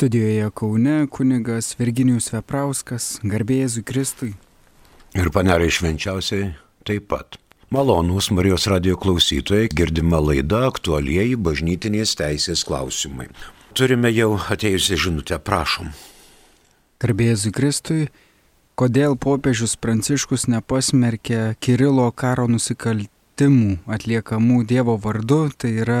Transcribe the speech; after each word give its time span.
Studijoje 0.00 0.50
Kaune 0.50 1.06
kunigas 1.12 1.74
Virginijus 1.76 2.30
Veprauskas, 2.32 3.18
garbėjėzui 3.20 3.82
Kristui. 3.84 4.30
Ir 5.12 5.26
panerai 5.28 5.66
švenčiausiai 5.68 6.54
taip 6.88 7.10
pat. 7.10 7.36
Malonūs 7.68 8.30
Marijos 8.32 8.64
radio 8.72 8.96
klausytojai, 8.96 9.66
girdima 9.68 10.16
laida 10.24 10.62
aktualieji 10.70 11.36
bažnytinės 11.36 12.14
teisės 12.16 12.62
klausimai. 12.64 13.26
Turime 13.76 14.08
jau 14.16 14.38
atėjusią 14.54 14.96
žinutę, 15.02 15.36
prašom. 15.36 15.90
Garbėjėzui 17.04 17.52
Kristui, 17.58 18.06
kodėl 18.80 19.18
popiežius 19.20 19.76
Pranciškus 19.76 20.46
nepasmerkė 20.48 21.42
Kirilo 21.60 22.06
karo 22.16 22.46
nusikaltimų 22.48 23.76
atliekamų 23.98 24.62
Dievo 24.72 24.96
vardu, 24.96 25.42
tai 25.60 25.74
yra 25.84 26.00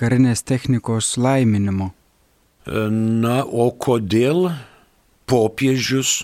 karinės 0.00 0.40
technikos 0.48 1.18
laiminimo? 1.20 1.90
Na, 2.64 3.42
o 3.44 3.68
kodėl 3.76 4.48
popiežius 5.28 6.22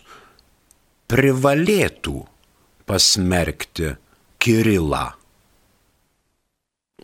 privalėtų 1.13 2.23
pasmerkti 2.89 3.97
Kirilą? 4.41 5.11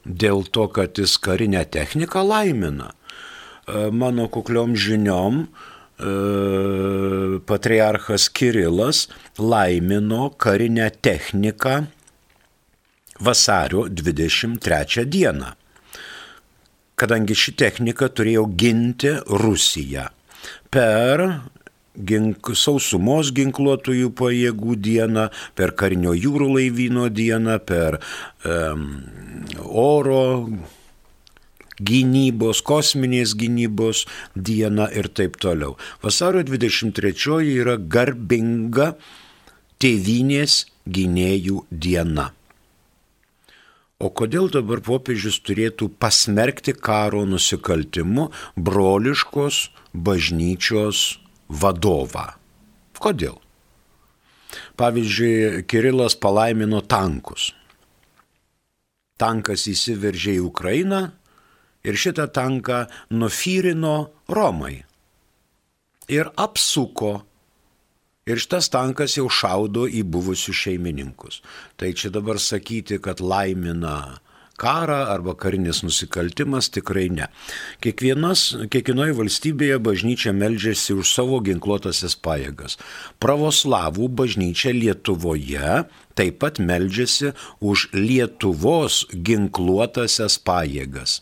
Dėl 0.07 0.47
to, 0.49 0.69
kad 0.73 0.97
jis 0.97 1.19
karinę 1.21 1.67
techniką 1.69 2.23
laimina. 2.25 2.95
E, 3.67 3.91
mano 3.91 4.29
kukliom 4.33 4.73
žiniom 4.79 5.43
e, 5.43 5.47
patriarchas 7.45 8.31
Kirilas 8.31 9.05
laimino 9.37 10.31
karinę 10.39 10.89
techniką 10.91 11.85
vasario 13.21 13.89
23 13.91 15.05
dieną 15.05 15.53
kadangi 16.97 17.37
ši 17.37 17.57
technika 17.61 18.09
turėjo 18.09 18.47
ginti 18.59 19.13
Rusiją 19.29 20.09
per 20.71 21.23
gink, 21.97 22.53
sausumos 22.57 23.33
ginkluotojų 23.37 24.13
pajėgų 24.17 24.77
dieną, 24.85 25.29
per 25.57 25.73
karinio 25.79 26.15
jūrų 26.17 26.51
laivyno 26.57 27.09
dieną, 27.13 27.59
per 27.67 27.99
um, 28.45 28.89
oro 29.65 30.49
gynybos, 31.77 32.63
kosminės 32.65 33.35
gynybos 33.37 34.07
dieną 34.35 34.89
ir 34.97 35.11
taip 35.13 35.37
toliau. 35.41 35.77
Vasario 36.05 36.45
23 36.47 37.41
yra 37.57 37.77
garbinga 37.77 38.95
tėvynės 39.81 40.65
gynėjų 40.89 41.67
diena. 41.71 42.31
O 43.97 44.11
kodėl 44.13 44.51
dabar 44.53 44.83
popiežius 44.85 45.39
turėtų 45.41 45.89
pasmerkti 45.97 46.75
karo 46.77 47.23
nusikaltimu 47.25 48.29
broliškos 48.61 49.61
bažnyčios 49.97 51.05
vadovą? 51.49 52.35
Kodėl? 53.01 53.39
Pavyzdžiui, 54.77 55.65
Kirilas 55.69 56.17
palaimino 56.21 56.83
tankus. 56.85 57.55
Tankas 59.17 59.65
įsiveržė 59.73 60.37
į 60.37 60.45
Ukrainą 60.45 61.01
ir 61.89 61.97
šitą 61.97 62.29
tanką 62.29 62.85
nufyrino 63.17 64.11
Romai. 64.29 64.83
Ir 66.13 66.29
apsuko 66.37 67.23
Ir 68.27 68.41
šitas 68.43 68.67
tankas 68.75 69.13
jau 69.15 69.29
šaudo 69.31 69.85
į 69.87 70.01
buvusius 70.11 70.59
šeimininkus. 70.65 71.43
Tai 71.79 71.93
čia 71.95 72.11
dabar 72.11 72.41
sakyti, 72.43 72.99
kad 72.99 73.23
laimina 73.23 74.19
karą 74.59 74.97
arba 75.13 75.37
karinis 75.39 75.85
nusikaltimas 75.85 76.71
tikrai 76.75 77.07
ne. 77.13 77.29
Kiekvienas, 77.85 78.43
kiekvienoje 78.73 79.15
valstybėje 79.21 79.79
bažnyčia 79.79 80.35
meldžiasi 80.35 80.97
už 80.97 81.13
savo 81.13 81.39
ginkluotasias 81.45 82.17
pajėgas. 82.19 82.81
Pravoslavų 83.23 84.09
bažnyčia 84.19 84.75
Lietuvoje 84.75 85.85
taip 86.19 86.41
pat 86.43 86.59
meldžiasi 86.59 87.35
už 87.61 87.91
Lietuvos 87.95 89.05
ginkluotasias 89.13 90.41
pajėgas. 90.43 91.21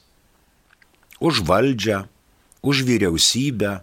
Už 1.20 1.44
valdžią, 1.44 2.06
už 2.64 2.86
vyriausybę 2.88 3.82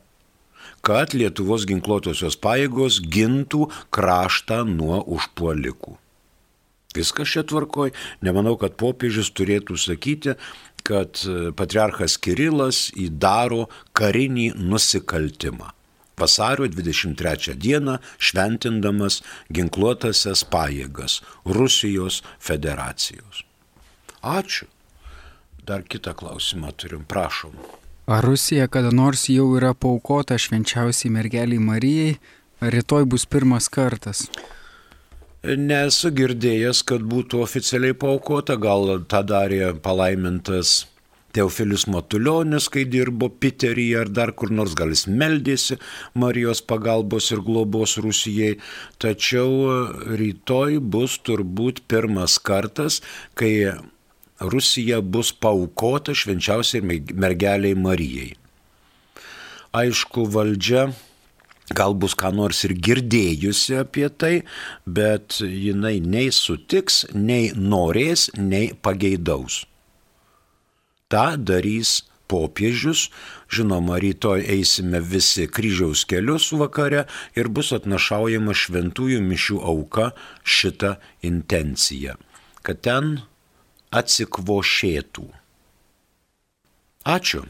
kad 0.86 1.16
Lietuvos 1.18 1.66
ginkluotosios 1.70 2.38
pajėgos 2.42 3.02
gintų 3.02 3.68
kraštą 3.94 4.64
nuo 4.68 5.02
užpuolikų. 5.18 5.98
Viskas 6.96 7.32
čia 7.32 7.44
tvarkoj. 7.48 7.94
Nemanau, 8.26 8.58
kad 8.60 8.76
popiežius 8.80 9.32
turėtų 9.32 9.78
sakyti, 9.80 10.36
kad 10.88 11.22
e, 11.24 11.52
patriarchas 11.56 12.18
Kirilas 12.20 12.90
įdaro 13.00 13.70
karinį 13.96 14.52
nusikaltimą. 14.60 15.72
Vasario 16.22 16.68
23 16.70 17.56
dieną 17.58 17.96
šventindamas 18.22 19.22
ginkluotasias 19.50 20.44
pajėgas 20.54 21.22
Rusijos 21.48 22.22
federacijos. 22.38 23.46
Ačiū. 24.22 24.68
Dar 25.66 25.86
kitą 25.88 26.14
klausimą 26.18 26.76
turim, 26.78 27.08
prašom. 27.10 27.56
Ar 28.12 28.26
Rusija 28.28 28.66
kada 28.68 28.90
nors 28.92 29.22
jau 29.32 29.46
yra 29.56 29.70
paukota 29.74 30.36
švenčiausiai 30.36 31.14
mergeliai 31.16 31.62
Marijai, 31.64 32.18
ar 32.60 32.74
rytoj 32.76 33.06
bus 33.14 33.24
pirmas 33.24 33.70
kartas? 33.72 34.26
Nesu 35.70 36.12
girdėjęs, 36.18 36.82
kad 36.90 37.06
būtų 37.14 37.40
oficialiai 37.46 37.96
paukota, 38.02 38.58
gal 38.60 38.98
tą 39.14 39.22
darė 39.30 39.70
palaimintas 39.86 40.74
Teofilius 41.32 41.88
Matuljonis, 41.88 42.68
kai 42.74 42.84
dirbo 42.98 43.32
Piteryje 43.32 44.02
ar 44.02 44.12
dar 44.12 44.36
kur 44.36 44.52
nors 44.52 44.76
gal 44.76 44.92
jis 44.92 45.06
meldėsi 45.08 45.80
Marijos 46.20 46.60
pagalbos 46.68 47.32
ir 47.32 47.40
globos 47.48 47.96
Rusijai, 48.04 48.58
tačiau 49.00 49.88
rytoj 50.20 50.82
bus 50.84 51.16
turbūt 51.24 51.86
pirmas 51.88 52.36
kartas, 52.52 53.00
kai 53.40 53.56
Rusija 54.42 55.02
bus 55.02 55.32
paukota 55.32 56.16
švenčiausiai 56.18 56.82
mergeliai 57.14 57.78
Marijai. 57.78 58.34
Aišku, 59.72 60.26
valdžia 60.34 60.90
gal 61.72 61.94
bus 61.96 62.16
ką 62.20 62.34
nors 62.36 62.66
ir 62.68 62.74
girdėjusi 62.76 63.78
apie 63.80 64.10
tai, 64.10 64.34
bet 64.86 65.40
jinai 65.40 66.00
nei 66.04 66.32
sutiks, 66.36 67.06
nei 67.14 67.52
norės, 67.56 68.30
nei 68.36 68.74
pageidaus. 68.76 69.64
Ta 71.12 71.36
darys 71.38 72.02
popiežius, 72.32 73.10
žinoma, 73.52 74.00
rytoj 74.04 74.46
eisime 74.56 75.02
visi 75.04 75.48
kryžiaus 75.52 76.06
kelius 76.08 76.52
vakare 76.56 77.06
ir 77.36 77.52
bus 77.52 77.74
atnašaujama 77.76 78.56
šventųjų 78.56 79.20
mišių 79.28 79.60
auka 79.74 80.12
šitą 80.44 80.96
intenciją, 81.28 82.16
kad 82.64 82.84
ten 82.88 83.20
atsikvošėtų. 83.92 85.28
Ačiū. 87.06 87.46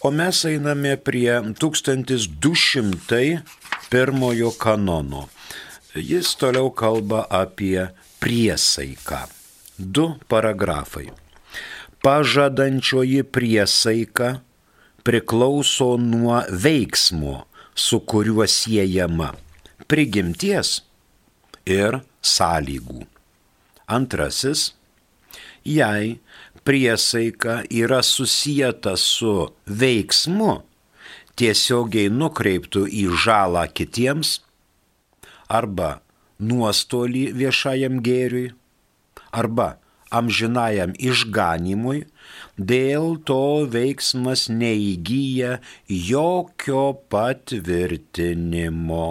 O 0.00 0.10
mes 0.14 0.44
einame 0.48 0.96
prie 0.96 1.42
1201 1.60 3.42
kanono. 4.58 5.28
Jis 5.94 6.36
toliau 6.40 6.70
kalba 6.70 7.26
apie 7.28 7.88
priesaiką. 8.22 9.26
Du 9.76 10.14
paragrafai. 10.28 11.10
Pažadančioji 12.00 13.22
priesaika 13.28 14.40
priklauso 15.04 15.96
nuo 16.00 16.42
veiksmo, 16.48 17.44
su 17.74 18.00
kuriuo 18.00 18.46
siejama 18.48 19.34
prigimties 19.90 20.84
ir 21.66 21.98
sąlygų. 22.22 23.02
Antrasis 23.90 24.70
jei 25.64 26.18
priesaika 26.64 27.62
yra 27.70 28.02
susijęta 28.02 28.96
su 28.96 29.34
veiksmu, 29.66 30.52
tiesiogiai 31.40 32.12
nukreiptų 32.12 32.84
į 33.02 33.04
žalą 33.24 33.64
kitiems 33.72 34.38
arba 35.48 35.90
nuostolį 36.40 37.24
viešajam 37.40 38.00
gėriui 38.04 38.50
arba 39.42 39.68
amžinajam 40.10 40.92
išganimui, 40.98 42.00
dėl 42.58 43.14
to 43.30 43.66
veiksmas 43.74 44.48
neįgyja 44.50 45.58
jokio 45.86 46.86
patvirtinimo. 47.14 49.10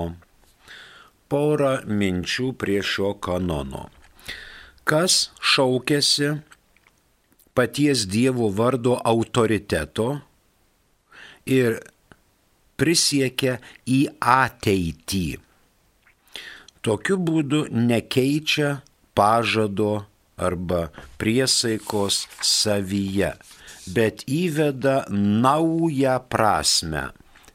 Porą 1.29 1.73
minčių 2.01 2.51
prie 2.59 2.81
šio 2.83 3.13
kanono 3.23 3.87
kas 4.89 5.29
šaukėsi 5.53 6.33
paties 7.53 8.07
Dievo 8.09 8.49
vardo 8.55 8.95
autoriteto 9.13 10.09
ir 11.45 11.77
prisiekia 12.79 13.59
į 13.85 13.99
ateitį. 14.33 15.27
Tokiu 16.81 17.19
būdu 17.19 17.65
nekeičia 17.75 18.79
pažado 19.17 20.05
arba 20.39 20.85
priesaikos 21.19 22.23
savyje, 22.39 23.33
bet 23.91 24.23
įveda 24.31 25.03
naują 25.11 26.15
prasme, 26.31 27.09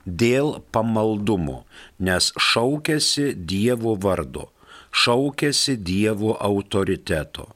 dėl 0.05 0.59
pamaldumo, 0.77 1.63
nes 1.99 2.31
šaukėsi 2.37 3.33
Dievo 3.35 3.97
vardo, 3.97 4.51
šaukėsi 4.95 5.77
Dievo 5.83 6.37
autoriteto. 6.39 7.49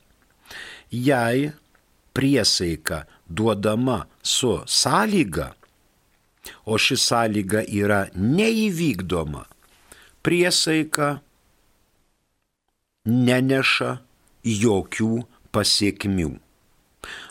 Jei 0.90 1.50
priesaika 2.16 3.04
duodama 3.28 4.06
su 4.22 4.58
sąlyga, 4.66 5.52
o 6.66 6.78
ši 6.80 6.96
sąlyga 6.98 7.62
yra 7.68 8.00
neįvykdoma, 8.16 9.44
priesaika 10.24 11.18
neneša 13.06 13.92
jokių 14.44 15.12
pasiekmių. 15.54 16.32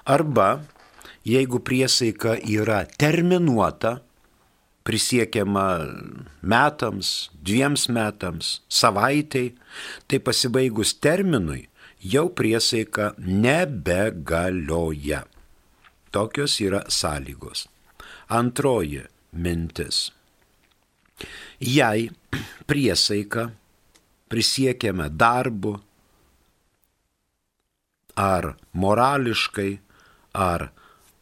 Arba 0.08 0.50
jeigu 1.28 1.60
priesaika 1.60 2.38
yra 2.40 2.86
terminuota, 2.98 3.98
prisiekiama 4.88 5.68
metams, 6.42 7.30
dviems 7.44 7.88
metams, 7.92 8.62
savaitėj, 8.72 9.52
tai 10.08 10.20
pasibaigus 10.24 10.94
terminui 11.04 11.66
jau 12.00 12.30
priesaika 12.32 13.12
nebegalioja. 13.20 15.26
Tokios 16.12 16.56
yra 16.64 16.86
sąlygos. 16.88 17.68
Antroji 18.32 19.04
mintis. 19.36 20.08
Jei 21.60 22.08
priesaika 22.68 23.50
prisiekiame 24.32 25.10
darbu 25.10 25.76
ar 28.16 28.56
morališkai, 28.74 29.80
ar 30.34 30.70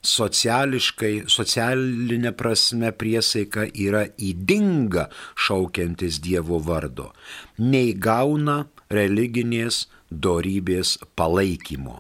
sociališkai, 0.06 1.26
socialinė 1.32 2.32
prasme 2.38 2.92
priesaika 2.96 3.66
yra 3.74 4.06
įdinga 4.30 5.10
šaukiantis 5.48 6.22
Dievo 6.24 6.60
vardo, 6.64 7.12
neįgauna 7.60 8.64
religinės 8.94 9.86
dorybės 10.10 10.98
palaikymo. 11.18 12.00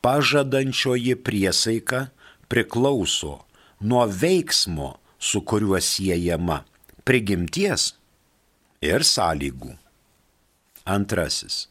Pažadančioji 0.00 1.16
priesaika 1.16 2.06
priklauso 2.48 3.44
nuo 3.80 4.06
veiksmo, 4.06 4.96
su 5.18 5.40
kuriuo 5.40 5.80
siejama 5.80 6.62
prigimties 7.04 7.94
ir 8.84 9.04
sąlygų. 9.06 9.72
Antrasis. 10.86 11.66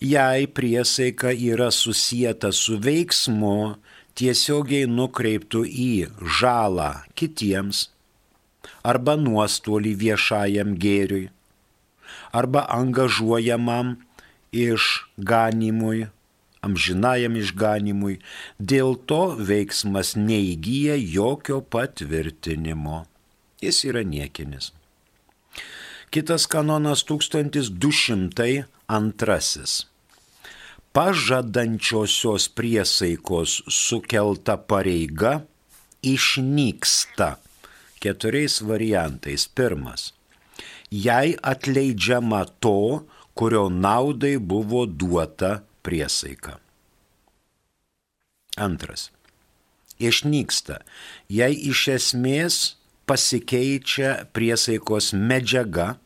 Jei 0.00 0.46
priesaika 0.46 1.32
yra 1.34 1.70
susijęta 1.74 2.52
su 2.54 2.78
veiksmu, 2.78 3.76
tiesiogiai 4.18 4.86
nukreiptų 4.90 5.64
į 5.66 5.92
žalą 6.38 6.90
kitiems 7.18 7.88
arba 8.86 9.16
nuostolį 9.18 9.94
viešajam 10.02 10.74
gėriui, 10.80 11.28
arba 12.32 12.66
angažuojamam 12.68 13.96
išganimui, 14.52 16.08
amžinajam 16.64 17.36
išganimui, 17.36 18.18
dėl 18.58 18.96
to 19.08 19.36
veiksmas 19.36 20.16
neįgyja 20.16 20.96
jokio 20.98 21.60
patvirtinimo. 21.62 23.06
Jis 23.62 23.84
yra 23.90 24.02
niekinis. 24.06 24.72
Kitas 26.10 26.46
kanonas 26.48 27.04
1202. 27.04 28.64
Pažadančiosios 30.92 32.48
priesaikos 32.48 33.62
sukelta 33.68 34.56
pareiga 34.56 35.44
išnyksta 36.02 37.36
keturiais 38.00 38.62
variantais. 38.64 39.44
Pirmas 39.52 40.17
jai 40.90 41.36
atleidžiama 41.42 42.44
to, 42.60 43.04
kurio 43.34 43.68
naudai 43.68 44.38
buvo 44.38 44.86
duota 44.86 45.62
priesaika. 45.82 46.58
Antras. 48.56 49.10
Išnyksta, 49.98 50.78
jei 51.26 51.56
iš 51.70 51.88
esmės 51.96 52.56
pasikeičia 53.10 54.28
priesaikos 54.34 55.10
medžiaga 55.10 55.96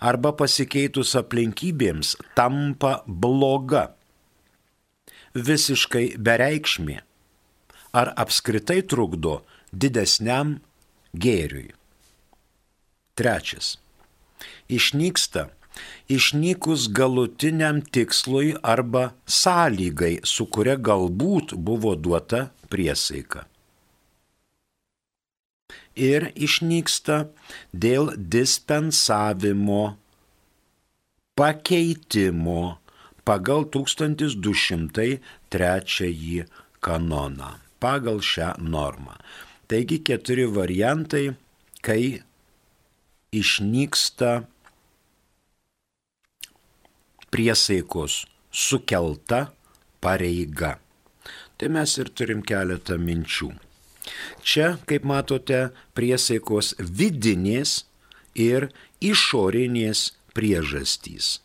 arba 0.00 0.32
pasikeitus 0.36 1.14
aplinkybėms 1.16 2.12
tampa 2.36 3.00
bloga, 3.06 3.86
visiškai 5.32 6.20
bereikšmė 6.20 6.98
ar 7.96 8.12
apskritai 8.20 8.80
trukdo 8.84 9.40
didesniam 9.72 10.58
gėriui. 11.16 11.70
Trečias. 13.20 13.76
Išnyksta 14.72 15.52
išnykus 16.08 16.88
galutiniam 16.88 17.82
tikslui 17.82 18.54
arba 18.62 19.10
sąlygai, 19.28 20.20
su 20.24 20.46
kuria 20.46 20.76
galbūt 20.88 21.54
buvo 21.68 21.94
duota 21.96 22.50
priesaika. 22.72 23.44
Ir 26.00 26.32
išnyksta 26.46 27.28
dėl 27.84 28.04
dispensavimo, 28.16 29.96
pakeitimo 31.36 32.78
pagal 33.28 33.60
1203 33.74 36.44
kanoną, 36.80 37.50
pagal 37.82 38.18
šią 38.32 38.50
normą. 38.64 39.14
Taigi 39.68 39.98
keturi 40.06 40.46
variantai, 40.50 41.26
kai 41.84 42.02
išnyksta 43.32 44.42
priesaikos 47.30 48.26
sukelta 48.50 49.52
pareiga. 50.02 50.78
Tai 51.56 51.68
mes 51.76 51.98
ir 52.02 52.08
turim 52.16 52.42
keletą 52.42 52.98
minčių. 52.98 53.50
Čia, 54.42 54.78
kaip 54.88 55.04
matote, 55.06 55.70
priesaikos 55.94 56.74
vidinės 56.80 57.84
ir 58.34 58.68
išorinės 58.98 60.12
priežastys. 60.34 61.40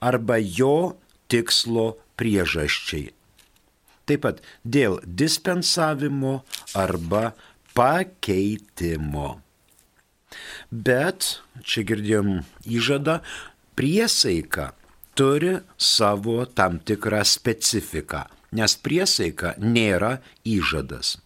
arba 0.00 0.38
jo 0.38 0.96
tikslo 1.26 1.96
priežasčiai. 2.16 3.10
Taip 4.06 4.22
pat 4.22 4.42
dėl 4.62 5.00
dispensavimo 5.02 6.42
arba 6.74 7.32
pakeitimo. 7.74 9.40
Bet, 10.70 11.42
čia 11.66 11.84
girdėjom 11.84 12.42
įžadą, 12.64 13.20
priesaika 13.78 14.72
turi 15.18 15.56
savo 15.76 16.44
tam 16.46 16.78
tikrą 16.78 17.22
specifiką, 17.28 18.24
nes 18.58 18.76
priesaika 18.76 19.54
nėra 19.60 20.18
įžadas. 20.48 21.16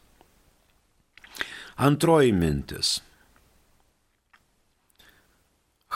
Antroji 1.76 2.32
mintis 2.32 3.00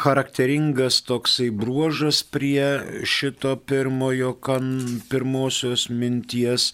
charakteringas 0.00 1.02
toksai 1.04 1.50
bruožas 1.52 2.23
prie 2.25 2.69
šito 3.04 3.57
pirmojo, 3.69 4.33
kan, 4.47 4.71
pirmosios 5.11 5.88
minties, 5.92 6.71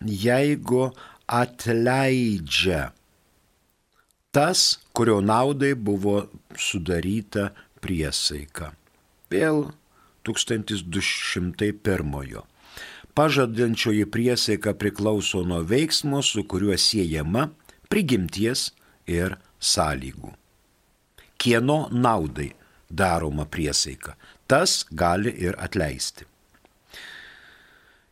jeigu 0.00 0.88
atleidžia 1.26 2.90
tas, 4.30 4.78
kurio 4.94 5.18
naudai 5.20 5.74
buvo 5.74 6.28
sudaryta 6.56 7.50
priesaika. 7.82 8.70
Vėl 9.30 9.70
1201. 10.26 12.42
Pažadančioji 13.14 14.06
priesaika 14.10 14.74
priklauso 14.74 15.44
nuo 15.46 15.62
veiksmo, 15.62 16.22
su 16.22 16.44
kuriuo 16.44 16.76
siejama 16.78 17.50
prigimties 17.90 18.70
ir 19.06 19.36
sąlygų. 19.60 20.34
Kieno 21.40 21.88
naudai 21.90 22.50
daroma 22.90 23.46
priesaika. 23.46 24.16
Tas 24.50 24.84
gali 24.90 25.30
ir 25.38 25.54
atleisti. 25.62 26.26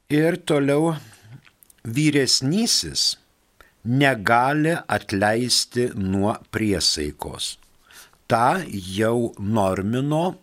Ir 0.08 0.38
toliau 0.46 0.94
vyresnysis 1.84 3.18
negali 3.84 4.76
atleisti 4.86 5.90
nuo 5.94 6.36
priesaikos. 6.54 7.58
Ta 8.28 8.60
jau 8.70 9.34
normino 9.38 10.38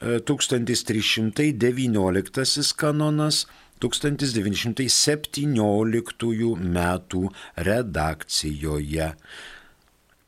1319 0.00 2.42
e, 2.42 2.44
kanonas 2.76 3.46
1917 3.80 6.56
metų 6.76 7.22
redakcijoje. 7.68 9.08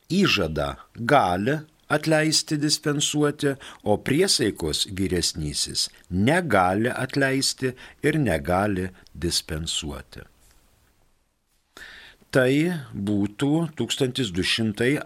Įžada 0.09 0.75
gali 0.95 1.59
atleisti 1.89 2.57
dispensuoti, 2.61 3.55
o 3.83 3.97
priesaikos 3.97 4.87
vyresnysis 4.93 5.89
negali 6.09 6.89
atleisti 6.93 7.73
ir 8.05 8.19
negali 8.21 8.89
dispensuoti. 9.13 10.21
Tai 12.29 12.53
būtų 12.93 13.53
1202 13.77 15.01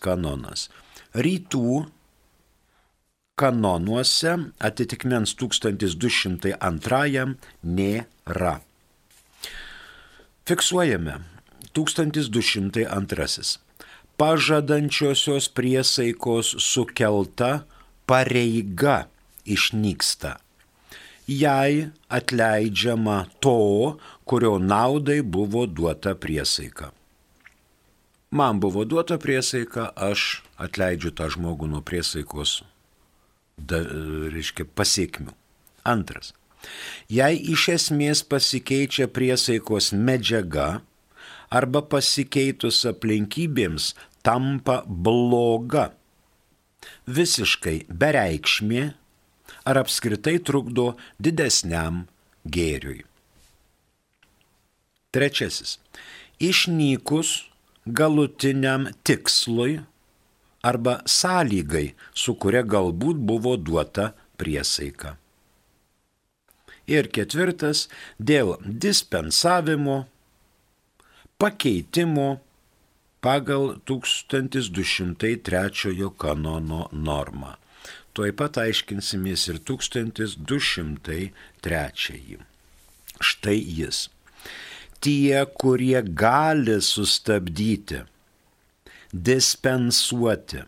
kanonas. 0.00 0.68
Rytų 1.12 1.86
kanonuose 3.38 4.34
atitikmens 4.68 5.36
1202 5.38 7.24
nėra. 7.78 8.54
Fiksuojame 10.48 11.14
1202 11.78 13.58
pažadančiosios 14.18 15.46
priesaikos 15.54 16.56
sukelta 16.58 17.62
pareiga 18.06 19.06
išnyksta. 19.46 20.36
Jai 21.28 21.90
atleidžiama 22.08 23.26
to, 23.40 23.98
kurio 24.24 24.58
naudai 24.58 25.20
buvo 25.22 25.66
duota 25.66 26.14
priesaika. 26.14 26.90
Man 28.30 28.60
buvo 28.60 28.84
duota 28.84 29.18
priesaika, 29.20 29.92
aš 29.96 30.42
atleidžiu 30.56 31.12
tą 31.12 31.28
žmogų 31.32 31.68
nuo 31.68 31.84
priesaikos, 31.84 32.62
da, 33.58 33.82
reiškia, 34.34 34.66
pasiekmių. 34.78 35.34
Antras. 35.88 36.32
Jei 37.08 37.38
iš 37.54 37.68
esmės 37.76 38.24
pasikeičia 38.26 39.06
priesaikos 39.14 39.92
medžiaga 39.94 40.80
arba 41.54 41.82
pasikeitus 41.92 42.82
aplinkybėms 42.90 43.92
tampa 44.26 44.82
bloga, 44.86 45.92
visiškai 47.06 47.78
bereikšmė 47.88 48.82
ar 49.68 49.80
apskritai 49.82 50.36
trukdo 50.44 50.90
didesniam 51.22 52.04
gėriui. 52.44 53.04
Trečiasis. 55.14 55.78
Išnykus 56.38 57.48
galutiniam 57.86 58.90
tikslui 59.08 59.80
arba 60.62 61.02
sąlygai, 61.06 61.94
su 62.14 62.34
kuria 62.34 62.62
galbūt 62.62 63.16
buvo 63.30 63.56
duota 63.56 64.12
priesaika. 64.40 65.16
Ir 66.88 67.08
ketvirtas, 67.12 67.88
dėl 68.18 68.56
dispensavimo, 68.64 70.06
pakeitimo 71.38 72.40
pagal 73.20 73.76
1203 73.84 76.10
kanono 76.16 76.88
normą. 76.92 77.56
Tuoj 78.16 78.32
pat 78.34 78.58
aiškinsimės 78.64 79.48
ir 79.52 79.58
1203. 79.68 82.38
Štai 83.18 83.58
jis. 83.78 84.08
Tie, 84.98 85.46
kurie 85.60 86.02
gali 86.02 86.80
sustabdyti, 86.82 88.02
dispensuoti, 89.12 90.64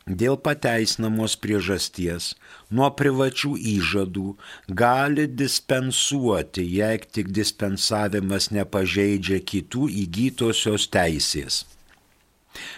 dėl 0.07 0.37
pateisinamos 0.37 1.37
priežasties 1.41 2.35
nuo 2.71 2.91
privačių 2.99 3.55
įžadų 3.57 4.35
gali 4.69 5.27
dispensuoti, 5.27 6.65
jei 6.79 6.99
tik 6.99 7.33
dispensavimas 7.33 8.51
nepažeidžia 8.53 9.41
kitų 9.41 9.89
įgytosios 10.05 10.89
teisės. 10.93 11.65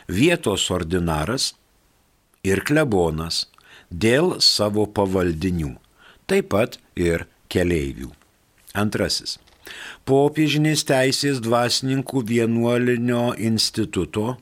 Vietos 0.09 0.71
ordinaras 0.71 1.55
ir 2.47 2.63
klebonas 2.65 3.47
dėl 3.91 4.39
savo 4.41 4.87
pavaldinių 4.87 5.75
taip 6.27 6.51
pat 6.55 6.79
ir 6.99 7.27
keleivių. 7.53 8.11
Antrasis. 8.77 9.39
Popiežinės 10.07 10.85
teisės 10.87 11.41
dvasininkų 11.43 12.23
vienuolinio 12.29 13.33
instituto 13.35 14.37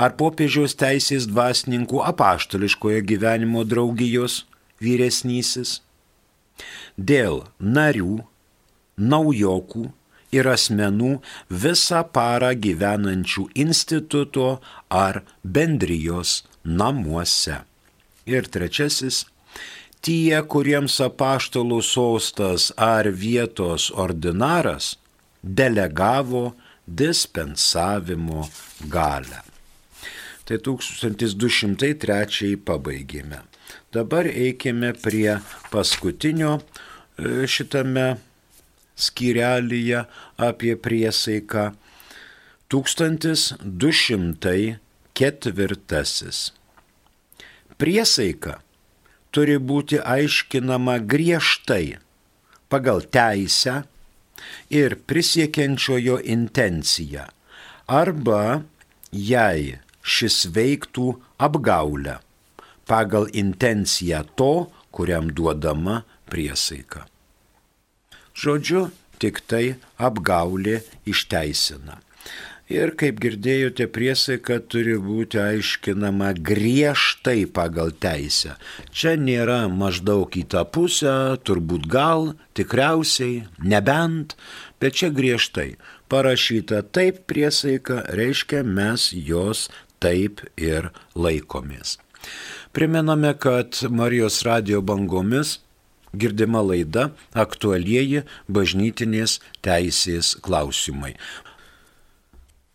ar 0.00 0.16
popiežiaus 0.20 0.76
teisės 0.80 1.28
dvasininkų 1.28 2.00
apaštališkojo 2.12 3.04
gyvenimo 3.12 3.64
draugijos 3.68 4.44
vyresnysis 4.80 5.80
dėl 6.96 7.42
narių, 7.60 8.20
naujokų 9.00 9.86
ir 10.36 10.48
asmenų 10.52 11.10
visą 11.64 12.02
parą 12.16 12.52
gyvenančių 12.66 13.48
instituto 13.64 14.48
ar 14.88 15.22
bendrijos 15.42 16.40
namuose. 16.64 17.60
Ir 18.30 18.46
trečiasis 18.54 19.24
tie, 20.04 20.36
kuriems 20.52 21.00
apaštalų 21.04 21.80
sostas 21.84 22.70
ar 22.76 23.10
vietos 23.10 23.90
ordinaras 23.90 24.94
delegavo 25.42 26.50
dispensavimo 26.86 28.48
galę. 28.92 29.49
Tai 30.50 30.58
1203 30.66 32.58
pabaigėme. 32.66 33.38
Dabar 33.94 34.26
eikime 34.26 34.90
prie 34.98 35.38
paskutinio 35.70 36.58
e, 36.58 37.46
šitame 37.46 38.18
skyrelyje 38.98 40.10
apie 40.42 40.74
priesaiką 40.74 41.70
1204. 42.74 44.74
Priesaika 47.78 48.58
turi 49.30 49.54
būti 49.70 50.02
aiškinama 50.02 50.98
griežtai 51.12 52.02
pagal 52.66 53.06
teisę 53.06 53.86
ir 54.74 54.98
prisiekiančiojo 55.06 56.18
intenciją, 56.34 57.30
arba 57.86 58.66
jei 59.14 59.78
šis 60.02 60.46
veiktų 60.54 61.14
apgaulę 61.38 62.18
pagal 62.90 63.28
intenciją 63.30 64.24
to, 64.34 64.66
kuriam 64.90 65.30
duodama 65.30 66.02
priesaika. 66.26 67.06
Žodžiu, 68.34 68.88
tik 69.22 69.42
tai 69.46 69.76
apgaulė 69.98 70.80
išteisina. 71.06 72.00
Ir 72.70 72.92
kaip 72.94 73.18
girdėjote, 73.18 73.88
priesaika 73.90 74.60
turi 74.70 74.94
būti 75.02 75.40
aiškinama 75.42 76.28
griežtai 76.38 77.42
pagal 77.50 77.90
teisę. 77.90 78.54
Čia 78.94 79.16
nėra 79.18 79.64
maždaug 79.66 80.38
į 80.38 80.44
tą 80.54 80.62
pusę, 80.70 81.14
turbūt 81.42 81.88
gal, 81.90 82.36
tikriausiai, 82.54 83.42
nebent, 83.58 84.36
bet 84.78 85.02
čia 85.02 85.10
griežtai. 85.10 85.74
Parašyta 86.10 86.84
taip 86.94 87.24
priesaika, 87.30 88.04
reiškia 88.14 88.62
mes 88.62 89.10
jos 89.14 89.66
taip 90.02 90.44
ir 90.60 90.90
laikomės. 91.14 91.98
Primename, 92.76 93.32
kad 93.38 93.80
Marijos 93.90 94.42
radio 94.46 94.80
bangomis 94.84 95.58
girdima 96.12 96.62
laida 96.62 97.10
aktualieji 97.34 98.24
bažnytinės 98.50 99.38
teisės 99.64 100.34
klausimai. 100.44 101.14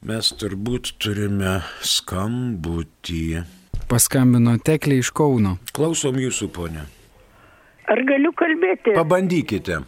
Mes 0.06 0.30
turbūt 0.38 0.96
turime 1.02 1.60
skambutį. 1.82 3.42
Paskambino 3.90 4.56
teklė 4.66 5.00
iš 5.02 5.12
Kauno. 5.18 5.56
Klausom 5.74 6.20
jūsų, 6.22 6.50
ponė. 6.54 6.86
Ar 7.90 8.02
galiu 8.06 8.32
kalbėti? 8.38 8.94
Pabandykite. 8.98 9.80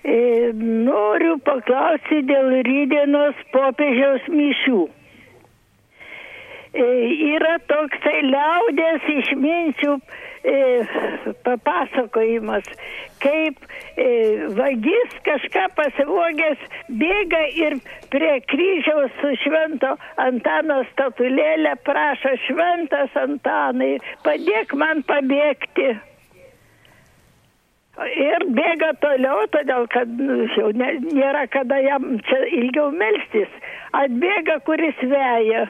E, 0.00 0.18
noriu 0.56 1.36
paklausti 1.44 2.22
dėl 2.28 2.54
rydienos 2.64 3.40
popiežiaus 3.52 4.28
mišių. 4.32 4.80
E, 6.70 6.82
yra 7.34 7.56
toksai 7.66 8.20
liaudės 8.28 9.06
išminčių 9.10 9.94
e, 10.46 10.58
papasakojimas, 11.42 12.68
kaip 13.24 13.58
e, 13.98 14.06
vagis 14.54 15.16
kažką 15.26 15.64
pasivogęs 15.74 16.62
bėga 17.00 17.40
ir 17.58 17.74
prie 18.12 18.36
kryžiaus 18.52 19.16
su 19.18 19.32
švento 19.42 19.96
Antano 20.22 20.78
statulėlė 20.92 21.74
prašo 21.88 22.36
šventas 22.44 23.18
Antanai, 23.18 23.96
padėk 24.22 24.76
man 24.78 25.02
pabėgti. 25.10 25.88
Ir 27.98 28.46
bėga 28.54 28.94
toliau, 29.02 29.42
todėl 29.50 29.90
kad 29.90 30.08
nu, 30.22 30.46
jau 30.54 30.70
nėra 30.70 31.42
kada 31.50 31.82
jam 31.82 32.14
čia 32.30 32.38
ilgiau 32.46 32.94
melstis. 32.94 33.50
Atbėga, 33.90 34.60
kuris 34.64 35.02
veja. 35.10 35.66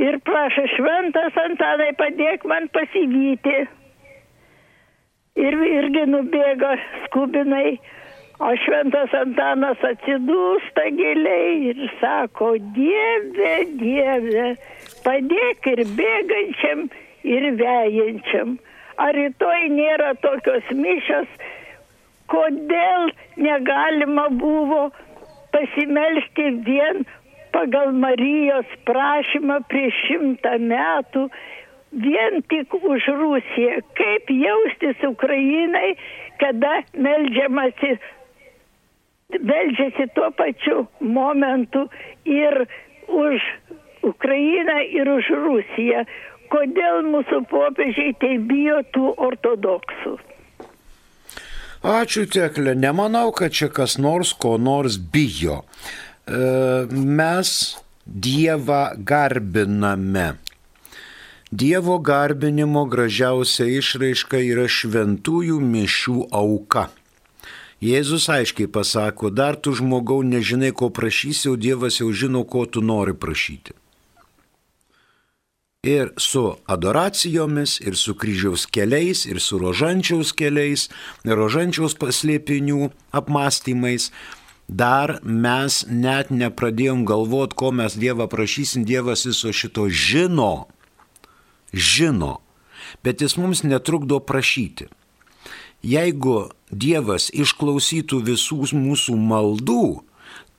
Ir 0.00 0.18
prašo 0.24 0.64
šventas 0.72 1.36
Antanai, 1.36 1.92
padėk 1.98 2.46
man 2.48 2.68
pasivyti 2.72 3.56
ir 5.36 5.58
irgi 5.68 6.06
nubėga 6.08 6.76
skubinai. 7.06 7.76
O 8.42 8.50
šventas 8.58 9.12
Antanas 9.14 9.82
atsidūsta 9.86 10.88
giliai 10.96 11.68
ir 11.70 11.82
sako, 12.00 12.56
Dieve, 12.74 13.52
Dieve, 13.78 14.46
padėk 15.04 15.68
ir 15.74 15.84
bėgančiam, 16.00 16.88
ir 17.22 17.46
vejančiam. 17.60 18.56
Ar 18.98 19.14
rytoj 19.14 19.68
nėra 19.76 20.10
tokios 20.24 20.72
mišos, 20.74 21.30
kodėl 22.32 23.12
negalima 23.36 24.26
buvo 24.42 24.88
pasimelsti 25.54 26.50
vien 26.66 27.04
pagal 27.52 27.92
Marijos 27.92 28.68
prašymą 28.88 29.60
prieš 29.70 29.98
šimtą 30.06 30.56
metų 30.72 31.26
vien 31.92 32.40
tik 32.48 32.74
už 32.74 33.08
Rusiją. 33.20 33.82
Kaip 33.98 34.32
jaustis 34.32 35.04
Ukrainai, 35.08 35.94
kada 36.40 36.80
melžiamasi, 36.96 37.94
melžiasi 39.38 40.08
tuo 40.16 40.32
pačiu 40.36 40.86
momentu 41.00 41.86
ir 42.24 42.66
už 43.08 43.40
Ukrainą, 44.02 44.80
ir 44.88 45.08
už 45.08 45.30
Rusiją. 45.46 46.04
Kodėl 46.52 47.06
mūsų 47.08 47.46
popiežiai 47.48 48.12
tai 48.20 48.36
bijo 48.36 48.82
tų 48.92 49.14
ortodoksų? 49.16 50.18
Ačiū 51.82 52.28
teklė, 52.30 52.76
nemanau, 52.78 53.32
kad 53.34 53.50
čia 53.56 53.66
kas 53.72 53.96
nors 53.98 54.34
ko 54.38 54.54
nors 54.54 55.00
bijo. 55.00 55.62
E, 56.26 56.86
mes 56.90 57.76
Dievą 58.06 58.90
garbiname. 58.98 60.34
Dievo 61.52 61.98
garbinimo 61.98 62.86
gražiausia 62.88 63.66
išraiška 63.68 64.40
yra 64.40 64.64
šventųjų 64.70 65.58
mišių 65.60 66.16
auka. 66.32 66.88
Jėzus 67.82 68.28
aiškiai 68.30 68.70
pasako, 68.70 69.30
dar 69.30 69.58
tu 69.58 69.74
žmogau 69.74 70.22
nežinai, 70.22 70.70
ko 70.70 70.88
prašysi, 70.94 71.50
o 71.50 71.56
Dievas 71.58 71.98
jau 71.98 72.12
žino, 72.14 72.44
ko 72.46 72.64
tu 72.66 72.80
nori 72.80 73.14
prašyti. 73.14 73.74
Ir 75.82 76.12
su 76.14 76.44
adoracijomis, 76.70 77.80
ir 77.82 77.96
su 77.98 78.14
kryžiaus 78.14 78.68
keliais, 78.70 79.24
ir 79.26 79.40
su 79.42 79.58
rožančiaus 79.58 80.30
keliais, 80.38 80.86
rožančiaus 81.26 81.98
paslėpinių 81.98 82.92
apmąstymais, 83.18 84.12
dar 84.68 85.18
mes 85.22 85.82
net 85.88 86.30
nepradėjom 86.30 87.06
galvoti, 87.08 87.56
ko 87.56 87.72
mes 87.72 87.96
Dievą 87.98 88.28
prašysim, 88.30 88.84
Dievas 88.88 89.26
viso 89.28 89.52
šito 89.52 89.88
žino 89.88 90.68
žino, 91.72 92.40
bet 93.02 93.20
jis 93.20 93.36
mums 93.36 93.64
netrukdo 93.64 94.20
prašyti. 94.20 94.88
Jeigu 95.82 96.52
Dievas 96.70 97.30
išklausytų 97.34 98.20
visų 98.28 98.68
mūsų 98.78 99.16
maldų, 99.18 100.04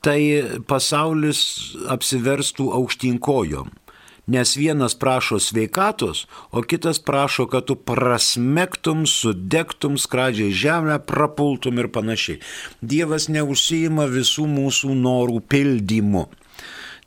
tai 0.04 0.20
pasaulis 0.68 1.40
apsiverstų 1.88 2.68
aukštinkojom. 2.76 3.72
Nes 4.28 4.56
vienas 4.56 4.94
prašo 4.96 5.40
sveikatos, 5.40 6.28
o 6.52 6.62
kitas 6.62 7.00
prašo, 7.00 7.44
kad 7.52 7.66
tu 7.68 7.76
prasmektum, 7.76 9.04
sudegtum, 9.08 9.98
skradžiai 10.00 10.52
žemę, 10.56 11.00
prapultum 11.04 11.82
ir 11.84 11.90
panašiai. 11.92 12.40
Dievas 12.82 13.28
neužsijima 13.28 14.08
visų 14.08 14.48
mūsų 14.48 14.96
norų 14.96 15.42
pildymu. 15.52 16.30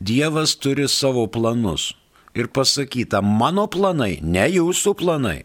Dievas 0.00 0.59
turi 0.61 0.85
savo 0.92 1.24
planus 1.33 1.94
ir 2.37 2.50
pasakyta, 2.52 3.22
mano 3.24 3.64
planai, 3.66 4.18
ne 4.20 4.44
jūsų 4.52 4.92
planai. 5.00 5.40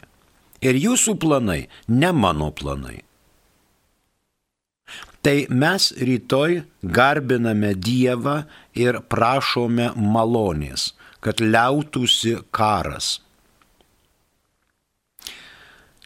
Ir 0.61 0.75
jūsų 0.75 1.15
planai, 1.23 1.69
ne 1.87 2.11
mano 2.11 2.51
planai. 2.51 2.99
Tai 5.21 5.45
mes 5.49 5.91
rytoj 6.01 6.63
garbiname 6.83 7.75
Dievą 7.77 8.41
ir 8.73 8.99
prašome 9.09 9.91
malonės, 9.95 10.91
kad 11.21 11.41
liautųsi 11.41 12.35
karas. 12.51 13.19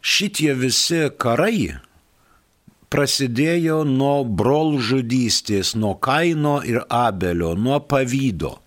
Šitie 0.06 0.54
visi 0.54 1.08
karai 1.18 1.80
prasidėjo 2.94 3.80
nuo 3.90 4.20
brolžudystės, 4.24 5.74
nuo 5.80 5.96
Kaino 5.98 6.60
ir 6.68 6.84
Abelio, 6.94 7.56
nuo 7.58 7.80
pavydo 7.82 8.60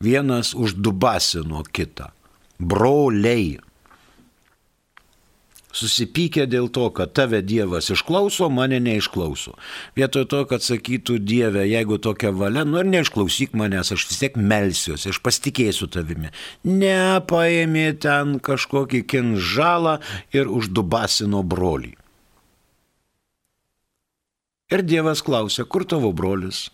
vienas 0.00 0.54
uždubasino 0.54 1.64
kitą. 1.72 2.12
Broliai. 2.60 3.58
Susipykę 5.76 6.46
dėl 6.48 6.70
to, 6.72 6.86
kad 6.96 7.12
tave 7.16 7.42
Dievas 7.44 7.90
išklauso, 7.92 8.48
mane 8.52 8.78
neišklauso. 8.80 9.56
Vietoj 9.98 10.24
to, 10.32 10.42
kad 10.48 10.64
sakytų 10.64 11.18
Dieve, 11.20 11.66
jeigu 11.68 11.98
tokia 12.02 12.32
valia, 12.32 12.64
nu 12.64 12.80
ir 12.80 12.88
neišklausyk 12.88 13.52
manęs, 13.58 13.92
aš 13.92 14.06
vis 14.08 14.22
tiek 14.22 14.38
melsiuosi, 14.40 15.10
aš 15.12 15.20
pasitikėsiu 15.24 15.90
tavimi. 15.92 16.32
Ne, 16.64 17.20
paėmė 17.28 17.90
ten 18.00 18.38
kažkokį 18.40 19.04
kinžalą 19.12 19.98
ir 20.36 20.48
uždubasino 20.48 21.44
brolį. 21.44 21.92
Ir 24.72 24.82
Dievas 24.82 25.20
klausė, 25.22 25.68
kur 25.68 25.84
tavo 25.86 26.10
brolis? 26.16 26.66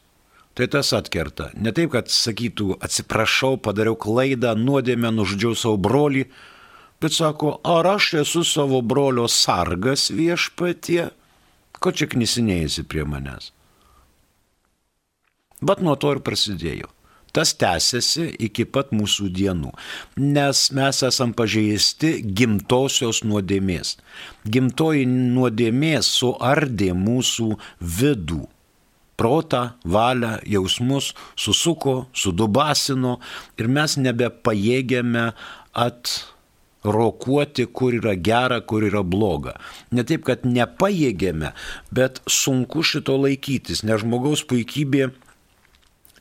tai 0.55 0.69
tas 0.69 0.93
atkerta. 0.93 1.51
Ne 1.57 1.73
taip, 1.73 1.93
kad 1.95 2.11
sakytų, 2.13 2.77
atsiprašau, 2.85 3.57
padariau 3.63 3.97
klaidą, 3.97 4.55
nuodėmę, 4.59 5.13
nužudžiau 5.15 5.57
savo 5.57 5.79
brolį, 5.81 6.27
bet 7.03 7.17
sako, 7.17 7.57
ar 7.67 7.87
aš 7.97 8.13
esu 8.23 8.45
savo 8.47 8.81
brolio 8.81 9.27
sargas 9.29 10.09
viešpatie, 10.15 11.11
ko 11.83 11.91
čia 11.91 12.07
knisinėjasi 12.11 12.87
prie 12.87 13.05
manęs. 13.09 13.51
Bet 15.63 15.83
nuo 15.83 15.95
to 15.99 16.15
ir 16.15 16.23
prasidėjo. 16.27 16.91
Tas 17.33 17.55
tęsiasi 17.57 18.27
iki 18.45 18.67
pat 18.69 18.91
mūsų 18.93 19.31
dienų, 19.33 19.71
nes 20.21 20.67
mes 20.77 20.99
esam 21.07 21.31
pažeisti 21.33 22.19
gimtosios 22.21 23.23
nuodėmės. 23.25 23.95
Gimtoji 24.45 25.07
nuodėmė 25.09 25.95
suardė 26.05 26.91
mūsų 26.93 27.55
vidų 27.81 28.43
protą, 29.17 29.63
valią, 29.85 30.37
jausmus, 30.45 31.13
susuko, 31.37 32.07
sudubasino 32.13 33.19
ir 33.57 33.69
mes 33.71 33.97
nebepajėgėme 33.97 35.31
atrokuoti, 36.83 37.67
kur 37.67 37.95
yra 37.95 38.15
gera, 38.15 38.61
kur 38.61 38.83
yra 38.83 39.03
bloga. 39.03 39.55
Ne 39.91 40.03
taip, 40.05 40.25
kad 40.27 40.45
nepajėgėme, 40.45 41.53
bet 41.91 42.21
sunku 42.27 42.83
šito 42.83 43.17
laikytis, 43.17 43.85
nes 43.87 44.03
žmogaus 44.03 44.43
puikybė 44.45 45.13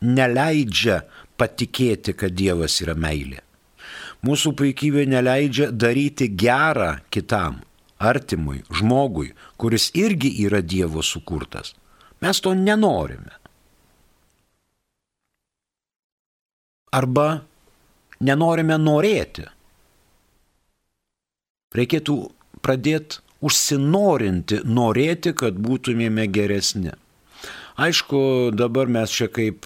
neleidžia 0.01 1.01
patikėti, 1.37 2.13
kad 2.13 2.33
Dievas 2.37 2.81
yra 2.81 2.93
meilė. 2.93 3.41
Mūsų 4.21 4.53
puikybė 4.53 5.07
neleidžia 5.09 5.71
daryti 5.73 6.29
gerą 6.29 6.99
kitam, 7.09 7.61
artimui, 7.97 8.61
žmogui, 8.69 9.31
kuris 9.57 9.89
irgi 9.97 10.29
yra 10.45 10.61
Dievo 10.61 11.01
sukurtas. 11.01 11.73
Mes 12.21 12.37
to 12.39 12.53
nenorime. 12.53 13.33
Arba 16.93 17.41
nenorime 18.21 18.77
norėti. 18.77 19.47
Reikėtų 21.77 22.17
pradėti 22.65 23.21
užsinorinti, 23.41 24.61
norėti, 24.67 25.33
kad 25.37 25.57
būtumėme 25.57 26.27
geresni. 26.29 26.93
Aišku, 27.81 28.51
dabar 28.53 28.89
mes 28.91 29.09
čia 29.15 29.25
kaip 29.31 29.65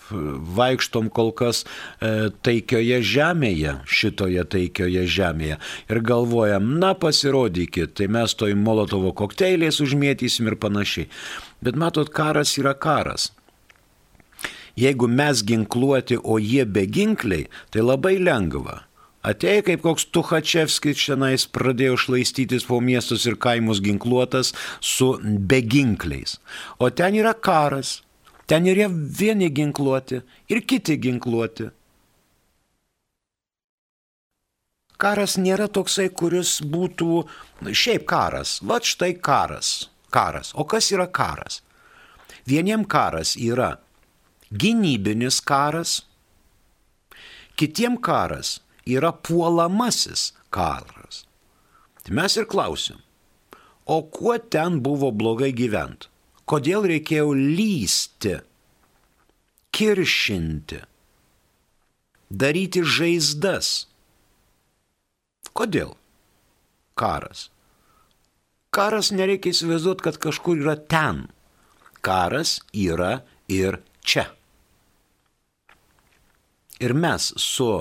vaikštom 0.55 1.09
kol 1.11 1.31
kas 1.35 1.63
e, 1.65 2.29
taikioje 2.45 3.01
žemėje, 3.03 3.73
šitoje 3.89 4.45
taikioje 4.53 5.03
žemėje 5.09 5.57
ir 5.89 6.01
galvojam, 6.05 6.75
na 6.79 6.93
pasirodykit, 6.95 7.95
tai 7.97 8.07
mes 8.07 8.37
toj 8.37 8.53
molotovo 8.55 9.11
kokteiliais 9.11 9.81
užmėtysim 9.83 10.47
ir 10.47 10.55
panašiai. 10.61 11.09
Bet 11.65 11.75
matot, 11.81 12.13
karas 12.13 12.55
yra 12.61 12.75
karas. 12.77 13.31
Jeigu 14.79 15.07
mes 15.11 15.41
ginkluoti, 15.43 16.19
o 16.21 16.37
jie 16.39 16.63
beginkliai, 16.67 17.49
tai 17.71 17.83
labai 17.83 18.15
lengva. 18.21 18.83
Atėjo 19.25 19.63
kaip 19.65 19.81
koks 19.81 20.05
Tuchačevskis 20.13 20.99
šiandien 21.01 21.47
pradėjo 21.55 21.95
šlaistytis 21.97 22.67
po 22.69 22.77
miestus 22.77 23.25
ir 23.25 23.39
kaimus 23.41 23.81
ginkluotas 23.81 24.51
su 24.81 25.15
beginkliais. 25.21 26.38
O 26.77 26.91
ten 26.93 27.17
yra 27.17 27.33
karas. 27.33 28.01
Ten 28.45 28.67
yra 28.69 28.85
vieni 28.91 29.49
ginkluoti 29.49 30.19
ir 30.53 30.61
kiti 30.69 30.99
ginkluoti. 31.01 31.71
Karas 35.01 35.39
nėra 35.41 35.65
toksai, 35.73 36.11
kuris 36.13 36.59
būtų 36.61 37.25
šiaip 37.65 38.05
karas. 38.07 38.59
Va 38.61 38.77
štai 38.77 39.15
karas. 39.17 39.89
Karas. 40.13 40.53
O 40.53 40.63
kas 40.69 40.91
yra 40.93 41.07
karas? 41.09 41.63
Vieniem 42.45 42.85
karas 42.85 43.33
yra 43.41 43.79
gynybinis 44.53 45.41
karas, 45.41 46.03
kitiem 47.57 47.97
karas 47.97 48.59
yra 48.85 49.11
puolamasis 49.11 50.33
karas. 50.53 51.25
Tai 52.05 52.13
mes 52.13 52.37
ir 52.37 52.45
klausim, 52.45 52.99
o 53.85 54.01
kuo 54.03 54.37
ten 54.37 54.81
buvo 54.85 55.11
blogai 55.11 55.51
gyventi? 55.57 56.11
Kodėl 56.45 56.85
reikėjo 56.85 57.31
lysti, 57.33 58.35
kiršinti, 59.73 60.83
daryti 62.29 62.83
žaizdas? 62.85 63.87
Kodėl? 65.57 65.95
Karas. 66.93 67.49
Karas 68.69 69.09
nereikia 69.15 69.55
įsivaizduoti, 69.55 70.05
kad 70.05 70.19
kažkur 70.21 70.61
yra 70.61 70.75
ten. 70.77 71.25
Karas 72.05 72.59
yra 72.77 73.23
ir 73.49 73.79
čia. 74.05 74.27
Ir 76.83 76.93
mes 76.93 77.31
su 77.41 77.71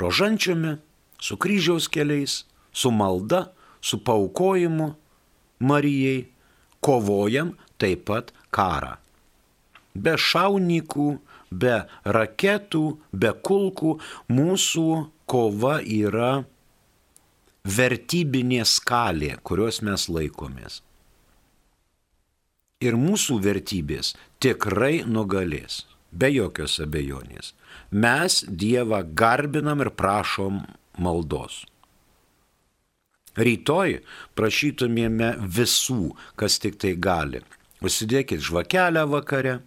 rožančiumi, 0.00 0.76
su 1.20 1.36
kryžiaus 1.36 1.88
keliais, 1.88 2.44
su 2.72 2.90
malda, 2.90 3.52
su 3.80 4.04
paukojimu 4.04 4.94
Marijai, 5.58 6.26
kovojam 6.80 7.54
taip 7.78 8.04
pat 8.08 8.32
karą. 8.52 8.96
Be 9.94 10.16
šaunykų, 10.18 11.06
be 11.54 11.76
raketų, 12.04 12.84
be 13.12 13.30
kulkų 13.46 13.94
mūsų 14.28 14.88
kova 15.30 15.78
yra 15.80 16.44
vertybinė 17.64 18.64
skalė, 18.68 19.36
kurios 19.46 19.80
mes 19.86 20.08
laikomės. 20.10 20.82
Ir 22.84 22.98
mūsų 23.00 23.38
vertybės 23.40 24.12
tikrai 24.42 25.04
nugalės, 25.08 25.84
be 26.14 26.30
jokios 26.34 26.78
abejonės 26.82 27.52
mes 27.94 28.44
Dievą 28.48 29.02
garbinam 29.14 29.80
ir 29.80 29.90
prašom 29.94 30.62
maldos. 30.98 31.62
Rytoj 33.34 34.00
prašytumėme 34.38 35.34
visų, 35.38 36.14
kas 36.38 36.58
tik 36.62 36.78
tai 36.82 36.94
gali. 36.94 37.42
Užsidėkit 37.84 38.42
žvakelę 38.42 39.02
vakare, 39.10 39.58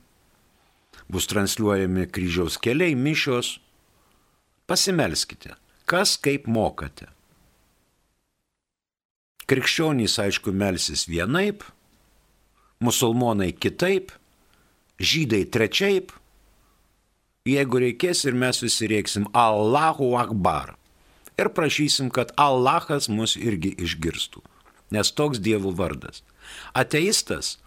bus 1.11 1.27
transliuojami 1.27 2.07
kryžiaus 2.11 2.57
keliai, 2.63 2.95
mišios. 2.95 3.57
Pasimelskite, 4.67 5.55
kas 5.87 6.15
kaip 6.19 6.47
mokate. 6.47 7.07
Krikščionys, 9.47 10.17
aišku, 10.19 10.51
melsis 10.51 11.05
vienaip, 11.07 11.63
musulmonai 12.83 13.53
kitaip, 13.55 14.11
žydai 14.99 15.45
trečiaip, 15.47 16.11
jeigu 17.47 17.81
reikės 17.83 18.25
ir 18.27 18.37
mes 18.37 18.59
visi 18.63 18.89
reiksim 18.91 19.27
Allahu 19.33 20.13
Akbar. 20.19 20.75
Ir 21.37 21.51
prašysim, 21.53 22.09
kad 22.09 22.33
Allahas 22.41 23.09
mus 23.13 23.35
irgi 23.37 23.75
išgirstų, 23.77 24.41
nes 24.95 25.11
toks 25.13 25.37
Dievo 25.43 25.69
vardas. 25.75 26.23
Ateistas, 26.73 27.57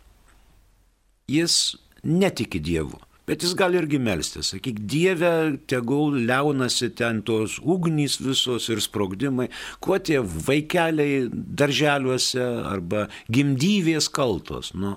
jis 1.30 1.76
netiki 2.02 2.58
Dievu, 2.58 2.98
bet 3.30 3.44
jis 3.44 3.54
gali 3.54 3.78
irgi 3.78 4.00
melstis. 4.02 4.50
Sakyk, 4.50 4.80
Dieve, 4.90 5.32
tegul 5.70 6.18
liaunasi 6.26 6.90
ten 6.98 7.20
tos 7.22 7.60
ugnys 7.62 8.18
visos 8.18 8.66
ir 8.74 8.82
sprogdimai, 8.82 9.46
kuo 9.78 10.00
tie 10.02 10.18
vaikeliai 10.18 11.28
darželiuose 11.30 12.42
arba 12.72 13.06
gimdyvės 13.30 14.10
kaltos. 14.10 14.74
Nu. 14.74 14.96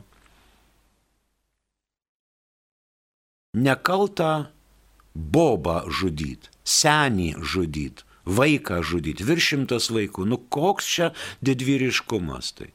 Nekalta 3.54 4.50
bobą 5.13 5.84
žudyti, 5.89 6.52
senį 6.63 7.34
žudyti, 7.39 8.06
vaiką 8.26 8.82
žudyti, 8.84 9.26
virš 9.28 9.49
šimtas 9.54 9.89
vaikų. 9.93 10.28
Nu 10.30 10.38
koks 10.38 10.88
čia 10.95 11.10
didvyriškumas 11.43 12.54
tai? 12.60 12.71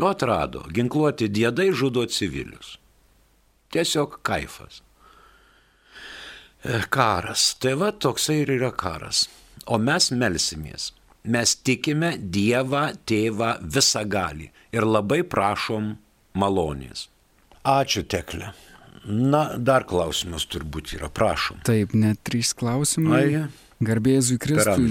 O 0.00 0.08
atrado, 0.08 0.64
ginkluoti 0.72 1.28
dėdai 1.28 1.70
žudo 1.76 2.06
civilius. 2.08 2.78
Tiesiog 3.70 4.20
kaifas. 4.26 4.80
E, 6.64 6.80
karas. 6.88 7.54
Tai 7.60 7.74
va 7.82 7.90
toksai 7.92 8.40
ir 8.42 8.54
yra 8.56 8.72
karas. 8.72 9.26
O 9.66 9.78
mes 9.78 10.10
melsimės. 10.10 10.90
Mes 11.24 11.52
tikime 11.60 12.14
Dievą, 12.16 12.94
Tėvą 13.04 13.58
visagalį 13.60 14.48
ir 14.72 14.86
labai 14.88 15.20
prašom 15.34 15.92
malonės. 16.32 17.08
Ačiū 17.60 18.06
teklė. 18.08 18.54
Na, 19.04 19.46
dar 19.56 19.86
klausimas 19.88 20.44
turbūt 20.50 20.94
yra, 20.98 21.08
prašom. 21.08 21.62
Taip, 21.64 21.94
net 21.96 22.20
trys 22.26 22.52
klausimai. 22.56 23.20
Ai, 23.20 23.44
Garbėzui 23.80 24.36
Kristui. 24.36 24.90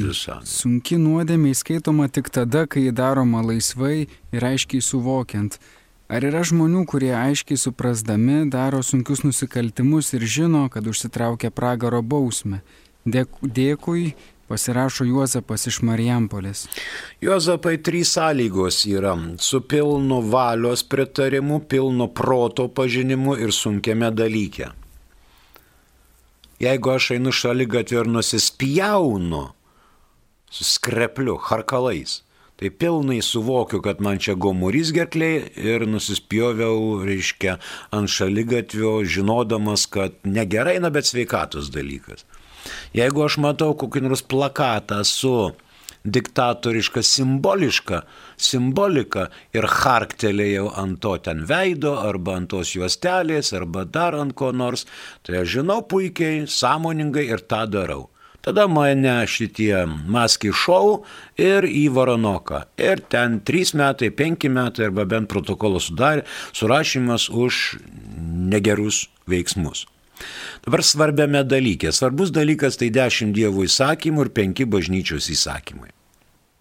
Sunki 0.50 0.98
nuodėmė 0.98 1.52
įskaitoma 1.54 2.08
tik 2.10 2.32
tada, 2.34 2.64
kai 2.66 2.88
daroma 2.90 3.44
laisvai 3.46 4.08
ir 4.34 4.46
aiškiai 4.50 4.82
suvokiant. 4.82 5.60
Ar 6.10 6.26
yra 6.26 6.42
žmonių, 6.42 6.88
kurie 6.90 7.12
aiškiai 7.14 7.60
suprasdami 7.62 8.48
daro 8.50 8.82
sunkius 8.82 9.22
nusikaltimus 9.22 10.10
ir 10.18 10.26
žino, 10.26 10.64
kad 10.74 10.90
užsitraukia 10.90 11.54
pragaro 11.54 12.02
bausmę? 12.02 12.64
Dėkui, 13.06 14.16
pasirašo 14.50 15.06
Juozapas 15.08 15.68
iš 15.70 15.80
Marijampolės. 15.86 16.66
Juozapai 17.22 17.78
trys 17.86 18.16
sąlygos 18.18 18.82
yra- 18.90 19.16
su 19.50 19.62
pilnu 19.62 20.22
valios 20.32 20.84
pritarimu, 20.84 21.60
pilnu 21.60 22.08
proto 22.14 22.68
pažinimu 22.68 23.38
ir 23.38 23.52
sunkiame 23.52 24.12
dalyke. 24.12 24.72
Jeigu 26.60 26.92
aš 26.92 27.12
einu 27.16 27.32
šalia 27.32 27.66
gatvė 27.68 28.02
ir 28.02 28.08
nusispjaunu 28.12 29.46
su 30.52 30.64
skrepliu, 30.64 31.38
harkalais, 31.38 32.22
tai 32.60 32.70
pilnai 32.70 33.22
suvokiu, 33.22 33.80
kad 33.82 34.02
man 34.02 34.20
čia 34.20 34.36
gomurys 34.36 34.92
gerkliai 34.92 35.46
ir 35.56 35.86
nusispjoviau, 35.88 37.00
reiškia, 37.08 37.56
ant 37.96 38.12
šaligatvio, 38.12 38.98
žinodamas, 39.08 39.86
kad 39.88 40.18
negerai, 40.28 40.80
na 40.84 40.92
bet 40.92 41.08
sveikatos 41.08 41.72
dalykas. 41.72 42.26
Jeigu 42.98 43.26
aš 43.26 43.40
matau 43.44 43.74
kokį 43.78 44.06
nors 44.06 44.26
plakatą 44.26 45.02
su 45.08 45.52
diktatoriška 46.04 47.04
simboliška 47.04 48.04
simbolika 48.40 49.26
ir 49.56 49.68
harktelėjau 49.68 50.70
ant 50.80 51.02
to 51.04 51.16
ten 51.26 51.44
veido 51.50 51.96
arba 52.00 52.38
ant 52.40 52.52
tos 52.54 52.72
juostelės 52.76 53.52
arba 53.58 53.84
dar 53.86 54.16
ant 54.16 54.36
ko 54.36 54.54
nors, 54.56 54.86
tai 55.24 55.42
aš 55.42 55.60
žinau 55.60 55.82
puikiai, 55.84 56.48
sąmoningai 56.48 57.28
ir 57.34 57.44
tą 57.44 57.66
darau. 57.68 58.08
Tada 58.40 58.70
mane 58.72 59.28
šitie 59.28 59.84
maski 60.08 60.54
šou 60.56 61.04
ir 61.36 61.68
į 61.68 61.90
Varonoką. 61.92 62.64
Ir 62.80 63.04
ten 63.12 63.42
3 63.44 63.76
metai, 63.76 64.14
5 64.16 64.48
metai 64.56 64.88
arba 64.88 65.04
bent 65.04 65.28
protokolo 65.28 65.82
sudarė, 65.84 66.24
surašymas 66.56 67.28
už 67.30 67.82
negerus 68.56 69.10
veiksmus. 69.28 69.84
Dabar 70.66 70.84
svarbiame 70.84 71.44
dalykė. 71.48 71.94
Svarbus 71.96 72.34
dalykas 72.36 72.80
tai 72.80 72.92
dešimt 72.94 73.36
dievų 73.38 73.66
įsakymų 73.70 74.28
ir 74.28 74.32
penki 74.36 74.68
bažnyčios 74.70 75.30
įsakymai. 75.34 75.94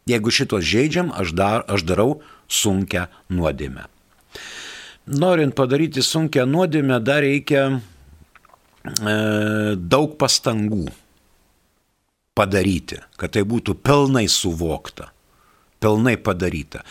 Jeigu 0.09 0.33
šitos 0.33 0.65
žaidžiam, 0.65 1.13
aš, 1.13 1.35
dar, 1.37 1.65
aš 1.69 1.85
darau 1.85 2.21
sunkę 2.49 3.09
nuodėmę. 3.29 3.85
Norint 5.09 5.57
padaryti 5.57 6.05
sunkę 6.05 6.45
nuodėmę, 6.49 7.01
dar 7.05 7.23
reikia 7.25 7.63
e, 7.73 7.81
daug 9.77 10.17
pastangų 10.21 10.87
padaryti, 12.39 13.01
kad 13.19 13.35
tai 13.35 13.45
būtų 13.49 13.75
pilnai 13.85 14.27
suvokta, 14.31 15.11
pilnai 15.83 16.17
padaryta. 16.21 16.85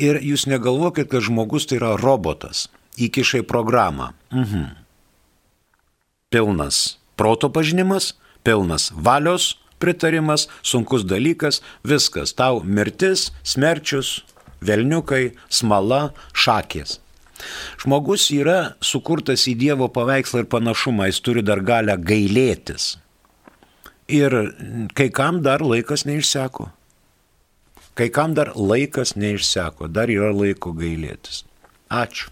Ir 0.00 0.20
jūs 0.24 0.48
negalvokit, 0.50 1.10
kad 1.12 1.24
žmogus 1.24 1.68
tai 1.70 1.78
yra 1.80 1.94
robotas, 2.00 2.66
įkišai 2.98 3.44
programą. 3.48 4.12
Mhm. 4.32 4.87
Pilnas 6.30 6.98
proto 7.16 7.48
pažinimas, 7.52 8.14
pilnas 8.42 8.92
valios 8.94 9.56
pritarimas, 9.78 10.48
sunkus 10.62 11.06
dalykas, 11.08 11.62
viskas. 11.84 12.34
Tau 12.36 12.60
mirtis, 12.60 13.30
smerčius, 13.46 14.26
velniukai, 14.60 15.32
smala, 15.48 16.10
šakės. 16.36 16.98
Žmogus 17.80 18.28
yra 18.34 18.74
sukurtas 18.84 19.46
į 19.48 19.54
Dievo 19.56 19.88
paveikslą 19.88 20.44
ir 20.44 20.50
panašumą, 20.52 21.08
jis 21.08 21.22
turi 21.24 21.44
dar 21.46 21.62
galę 21.64 21.96
gailėtis. 21.96 22.96
Ir 24.12 24.34
kai 24.98 25.08
kam 25.14 25.40
dar 25.46 25.64
laikas 25.64 26.04
neišseko. 26.08 26.68
Kai 27.96 28.12
kam 28.12 28.34
dar 28.36 28.52
laikas 28.52 29.16
neišseko, 29.16 29.88
dar 29.88 30.12
yra 30.12 30.34
laiko 30.34 30.74
gailėtis. 30.76 31.46
Ačiū. 31.88 32.28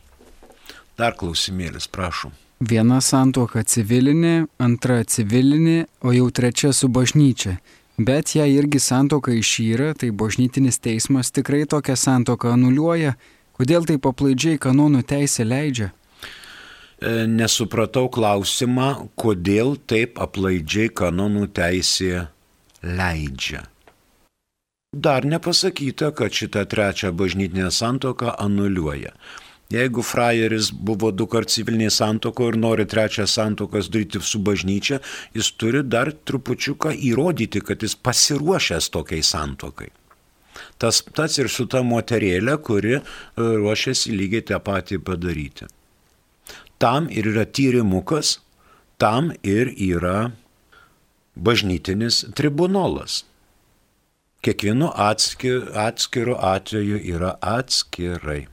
Dar 1.00 1.16
klausimėlis, 1.16 1.88
prašom. 1.88 2.35
Viena 2.56 3.02
santuoka 3.04 3.60
civilinė, 3.68 4.46
antra 4.56 5.02
civilinė, 5.04 5.84
o 6.00 6.12
jau 6.16 6.30
trečia 6.32 6.72
su 6.72 6.88
bažnyčia. 6.88 7.58
Bet 7.98 8.32
jei 8.32 8.56
irgi 8.56 8.80
santoka 8.80 9.32
išyra, 9.32 9.92
tai 9.92 10.08
bažnytinis 10.08 10.80
teismas 10.80 11.30
tikrai 11.32 11.66
tokią 11.68 11.96
santoką 11.96 12.54
anuliuoja. 12.56 13.12
Kodėl 13.56 13.84
tai 13.84 13.98
paplaidžiai 14.00 14.56
kanonų 14.60 15.04
teisė 15.04 15.44
leidžia? 15.44 15.90
E, 16.96 17.26
nesupratau 17.28 18.08
klausimą, 18.08 19.08
kodėl 19.20 19.76
taip 19.76 20.16
aplaidžiai 20.16 20.88
kanonų 20.88 21.48
teisė 21.52 22.26
leidžia. 22.80 23.66
Dar 24.96 25.28
nepasakyta, 25.28 26.14
kad 26.16 26.32
šitą 26.32 26.64
trečią 26.64 27.12
bažnytinę 27.12 27.68
santoką 27.68 28.32
anuliuoja. 28.40 29.12
Jeigu 29.70 30.02
frajeris 30.07 30.70
buvo 30.70 31.11
du 31.11 31.26
kart 31.26 31.50
civilinėje 31.50 31.90
santoko 31.96 32.46
ir 32.52 32.59
nori 32.62 32.87
trečią 32.87 33.26
santokas 33.26 33.88
daryti 33.90 34.20
su 34.22 34.38
bažnyčia, 34.38 35.00
jis 35.35 35.50
turi 35.59 35.83
dar 35.83 36.12
trupučiuką 36.14 36.92
įrodyti, 37.11 37.64
kad 37.66 37.83
jis 37.83 37.96
pasiruošęs 37.98 38.90
tokiai 38.94 39.26
santokai. 39.26 39.90
Tas 40.79 41.02
pats 41.02 41.40
ir 41.42 41.50
su 41.50 41.66
ta 41.66 41.83
moterėlė, 41.83 42.57
kuri 42.62 42.94
e, 42.96 43.02
ruošiasi 43.37 44.14
lygiai 44.14 44.46
tą 44.52 44.62
patį 44.62 45.00
padaryti. 45.02 45.66
Tam 46.79 47.11
ir 47.11 47.26
yra 47.33 47.46
tyrimukas, 47.48 48.37
tam 49.02 49.33
ir 49.42 49.72
yra 49.74 50.31
bažnytinis 51.37 52.24
tribunolas. 52.37 53.24
Kiekvienu 54.46 54.92
atskiru 54.94 56.37
atveju 56.38 57.00
yra 57.16 57.35
atskirai. 57.40 58.44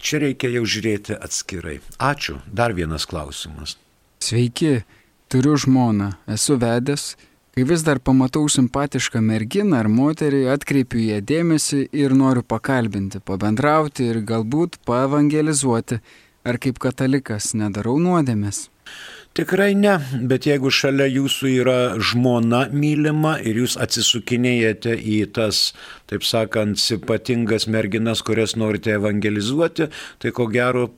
Čia 0.00 0.22
reikia 0.24 0.48
jau 0.54 0.64
žiūrėti 0.64 1.16
atskirai. 1.20 1.78
Ačiū. 2.00 2.38
Dar 2.48 2.72
vienas 2.76 3.04
klausimas. 3.08 3.76
Sveiki, 4.24 4.80
turiu 5.28 5.58
žmoną, 5.60 6.14
esu 6.36 6.56
vedęs. 6.60 7.14
Kai 7.50 7.64
vis 7.66 7.82
dar 7.82 7.98
pamatau 7.98 8.46
simpatišką 8.48 9.20
merginą 9.26 9.80
ar 9.82 9.88
moterį, 9.90 10.44
atkreipiu 10.54 11.00
ją 11.02 11.18
dėmesį 11.26 11.80
ir 11.98 12.14
noriu 12.16 12.44
pakalbinti, 12.46 13.20
pabendrauti 13.20 14.06
ir 14.06 14.22
galbūt 14.24 14.78
paevangelizuoti. 14.88 15.98
Ar 16.46 16.56
kaip 16.62 16.78
katalikas 16.80 17.50
nedarau 17.58 17.98
nuodėmės? 18.00 18.68
Tikrai 19.38 19.76
ne, 19.78 19.92
bet 20.26 20.48
jeigu 20.48 20.72
šalia 20.74 21.06
jūsų 21.06 21.50
yra 21.62 21.78
žmona 22.02 22.64
mylima 22.74 23.36
ir 23.38 23.60
jūs 23.62 23.76
atsisukinėjate 23.78 24.96
į 24.98 25.20
tas, 25.36 25.68
taip 26.10 26.26
sakant, 26.26 26.82
ypatingas 26.96 27.68
merginas, 27.70 28.24
kurias 28.26 28.56
norite 28.58 28.96
evangelizuoti, 28.96 29.86
tai 30.18 30.32
ko 30.34 30.48
gero 30.50 30.88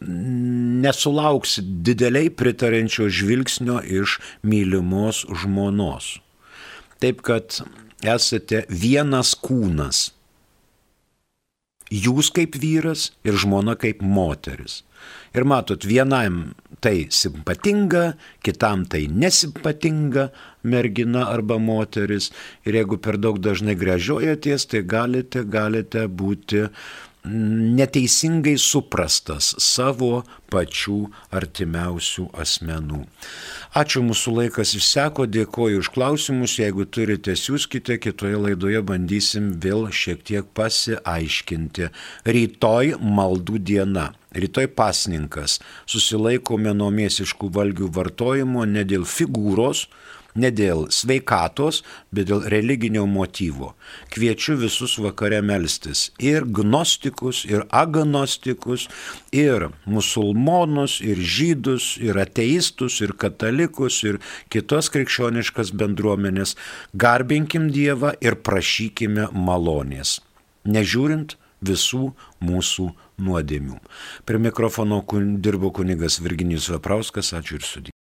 nesulauks 0.00 1.58
dideliai 1.60 2.30
pritarenčio 2.30 3.10
žvilgsnio 3.12 3.82
iš 3.84 4.16
mylimos 4.42 5.24
žmonos. 5.42 6.14
Taip 7.02 7.20
kad 7.26 7.60
esate 8.00 8.64
vienas 8.68 9.34
kūnas. 9.36 10.08
Jūs 11.88 12.32
kaip 12.32 12.56
vyras 12.60 13.10
ir 13.28 13.36
žmona 13.36 13.76
kaip 13.80 14.00
moteris. 14.04 14.82
Ir 15.36 15.44
matot, 15.44 15.84
vienam 15.84 16.54
tai 16.80 17.08
simpatinga, 17.10 18.14
kitam 18.44 18.84
tai 18.88 19.06
nesimpatinga 19.10 20.28
mergina 20.64 21.26
arba 21.32 21.58
moteris. 21.58 22.30
Ir 22.64 22.78
jeigu 22.80 23.00
per 23.02 23.18
daug 23.18 23.40
dažnai 23.42 23.76
grežiojatės, 23.78 24.68
tai 24.70 24.84
galite, 24.86 25.44
galite 25.44 26.06
būti 26.08 26.68
neteisingai 27.26 28.56
suprastas 28.60 29.50
savo 29.60 30.22
pačių 30.52 30.98
artimiausių 31.34 32.28
asmenų. 32.40 33.02
Ačiū, 33.76 34.02
mūsų 34.06 34.34
laikas 34.38 34.72
išseko, 34.78 35.26
dėkoju 35.28 35.82
už 35.82 35.90
klausimus, 35.92 36.56
jeigu 36.60 36.86
turite, 36.88 37.34
siūskite, 37.36 37.98
kitoje 38.00 38.38
laidoje 38.40 38.80
bandysim 38.86 39.50
vėl 39.60 39.88
šiek 39.92 40.24
tiek 40.24 40.48
pasiaiškinti. 40.56 41.90
Rytoj 42.28 42.96
maldų 43.02 43.60
diena. 43.60 44.12
Rytoj 44.38 44.70
pasninkas. 44.76 45.58
Susilaikome 45.88 46.74
nuo 46.76 46.90
mėsiškų 46.94 47.48
valgių 47.52 47.88
vartojimo 47.96 48.64
ne 48.68 48.84
dėl 48.88 49.06
figūros, 49.08 49.86
ne 50.36 50.50
dėl 50.54 50.86
sveikatos, 50.92 51.82
bet 52.12 52.28
dėl 52.30 52.44
religinio 52.52 53.06
motyvo. 53.08 53.72
Kviečiu 54.12 54.58
visus 54.60 54.98
vakare 55.00 55.40
melstis 55.42 56.08
ir 56.20 56.44
gnostikus, 56.44 57.44
ir 57.48 57.64
agnostikus, 57.70 58.88
ir 59.32 59.68
musulmonus, 59.86 60.98
ir 61.00 61.18
žydus, 61.18 61.96
ir 62.02 62.18
ateistus, 62.20 63.00
ir 63.04 63.14
katalikus, 63.18 64.02
ir 64.04 64.20
kitos 64.52 64.92
krikščioniškas 64.94 65.72
bendruomenės. 65.72 66.56
Garbinkim 66.94 67.70
Dievą 67.74 68.14
ir 68.24 68.38
prašykime 68.44 69.30
malonės. 69.32 70.18
Nežiūrint 70.68 71.36
visų 71.64 72.12
mūsų 72.44 72.90
nuodėmių. 73.18 73.78
Prie 74.28 74.40
mikrofono 74.42 75.02
dirbo 75.42 75.72
kunigas 75.74 76.20
Virginijus 76.22 76.70
Veprauskas, 76.74 77.34
ačiū 77.34 77.58
ir 77.58 77.66
sudė. 77.66 77.97